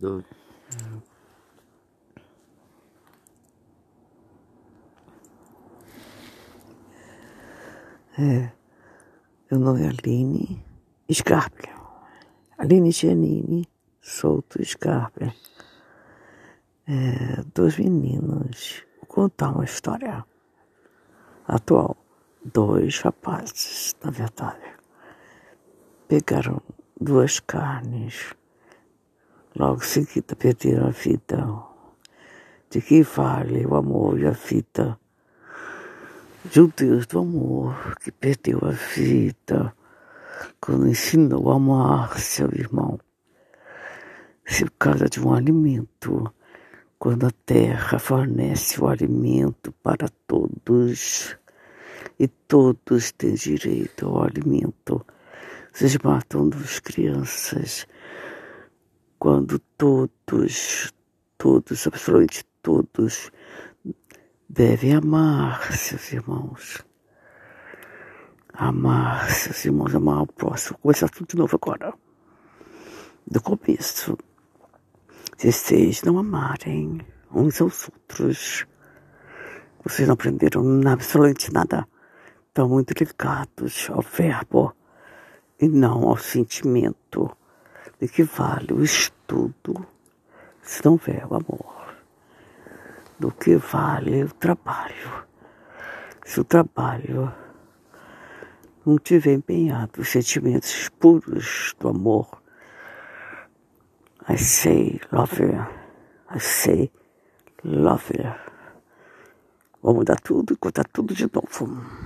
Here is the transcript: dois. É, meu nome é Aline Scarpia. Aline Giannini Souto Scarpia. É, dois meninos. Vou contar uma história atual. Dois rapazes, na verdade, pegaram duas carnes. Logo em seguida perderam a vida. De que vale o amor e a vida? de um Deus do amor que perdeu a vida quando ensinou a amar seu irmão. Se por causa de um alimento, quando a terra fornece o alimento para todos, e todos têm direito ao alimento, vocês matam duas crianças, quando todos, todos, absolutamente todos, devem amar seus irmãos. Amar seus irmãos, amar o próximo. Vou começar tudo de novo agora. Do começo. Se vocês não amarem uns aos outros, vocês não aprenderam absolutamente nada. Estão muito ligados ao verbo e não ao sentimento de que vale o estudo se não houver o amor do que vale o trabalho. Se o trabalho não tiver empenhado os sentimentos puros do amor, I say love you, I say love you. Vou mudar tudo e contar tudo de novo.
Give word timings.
dois. 0.00 0.24
É, 8.18 8.50
meu 9.50 9.60
nome 9.60 9.82
é 9.82 9.88
Aline 9.88 10.64
Scarpia. 11.12 11.74
Aline 12.56 12.90
Giannini 12.90 13.68
Souto 14.00 14.64
Scarpia. 14.64 15.34
É, 16.88 17.42
dois 17.54 17.78
meninos. 17.78 18.84
Vou 18.96 19.06
contar 19.06 19.50
uma 19.50 19.64
história 19.64 20.24
atual. 21.46 21.96
Dois 22.44 23.00
rapazes, 23.00 23.94
na 24.02 24.10
verdade, 24.10 24.62
pegaram 26.06 26.62
duas 27.00 27.40
carnes. 27.40 28.32
Logo 29.56 29.82
em 29.82 29.86
seguida 29.86 30.36
perderam 30.36 30.86
a 30.88 30.90
vida. 30.90 31.46
De 32.70 32.80
que 32.80 33.02
vale 33.02 33.66
o 33.66 33.74
amor 33.74 34.20
e 34.20 34.26
a 34.26 34.32
vida? 34.32 34.98
de 36.50 36.60
um 36.60 36.72
Deus 36.76 37.06
do 37.06 37.18
amor 37.18 37.96
que 38.00 38.12
perdeu 38.12 38.60
a 38.62 38.70
vida 38.70 39.74
quando 40.60 40.86
ensinou 40.86 41.50
a 41.50 41.56
amar 41.56 42.18
seu 42.18 42.46
irmão. 42.52 42.98
Se 44.46 44.64
por 44.64 44.76
causa 44.78 45.08
de 45.08 45.20
um 45.20 45.34
alimento, 45.34 46.32
quando 46.98 47.26
a 47.26 47.30
terra 47.44 47.98
fornece 47.98 48.80
o 48.80 48.86
alimento 48.86 49.72
para 49.82 50.08
todos, 50.26 51.36
e 52.18 52.28
todos 52.28 53.10
têm 53.12 53.34
direito 53.34 54.06
ao 54.06 54.22
alimento, 54.22 55.04
vocês 55.72 55.98
matam 55.98 56.48
duas 56.48 56.78
crianças, 56.78 57.86
quando 59.18 59.58
todos, 59.76 60.92
todos, 61.38 61.86
absolutamente 61.86 62.44
todos, 62.62 63.30
devem 64.48 64.94
amar 64.94 65.72
seus 65.72 66.12
irmãos. 66.12 66.84
Amar 68.52 69.30
seus 69.30 69.64
irmãos, 69.64 69.94
amar 69.94 70.22
o 70.22 70.26
próximo. 70.26 70.78
Vou 70.78 70.82
começar 70.82 71.08
tudo 71.08 71.28
de 71.28 71.36
novo 71.36 71.58
agora. 71.60 71.92
Do 73.26 73.40
começo. 73.40 74.16
Se 75.36 75.52
vocês 75.52 76.02
não 76.02 76.18
amarem 76.18 77.00
uns 77.30 77.60
aos 77.60 77.88
outros, 77.88 78.66
vocês 79.84 80.08
não 80.08 80.14
aprenderam 80.14 80.62
absolutamente 80.88 81.52
nada. 81.52 81.86
Estão 82.48 82.68
muito 82.68 82.92
ligados 82.92 83.88
ao 83.90 84.00
verbo 84.00 84.74
e 85.60 85.68
não 85.68 86.08
ao 86.08 86.16
sentimento 86.16 87.36
de 88.00 88.08
que 88.08 88.22
vale 88.22 88.72
o 88.72 88.82
estudo 88.82 89.86
se 90.62 90.84
não 90.84 90.92
houver 90.92 91.24
o 91.26 91.34
amor 91.34 91.94
do 93.18 93.30
que 93.30 93.56
vale 93.56 94.24
o 94.24 94.32
trabalho. 94.34 95.24
Se 96.24 96.40
o 96.40 96.44
trabalho 96.44 97.32
não 98.84 98.98
tiver 98.98 99.34
empenhado 99.34 100.00
os 100.00 100.08
sentimentos 100.10 100.88
puros 100.88 101.74
do 101.78 101.88
amor, 101.88 102.42
I 104.28 104.36
say 104.36 105.00
love 105.12 105.42
you, 105.42 105.66
I 106.34 106.40
say 106.40 106.90
love 107.64 108.12
you. 108.16 108.34
Vou 109.80 109.94
mudar 109.94 110.20
tudo 110.20 110.52
e 110.52 110.56
contar 110.56 110.84
tudo 110.88 111.14
de 111.14 111.30
novo. 111.32 112.05